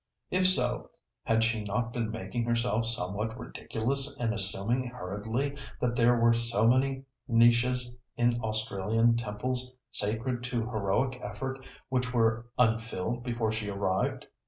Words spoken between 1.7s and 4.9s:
been making herself somewhat ridiculous in assuming